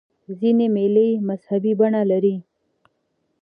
ځیني 0.39 0.67
مېلې 0.75 1.07
مذهبي 1.27 1.73
بڼه 1.79 2.01
لري. 2.11 2.35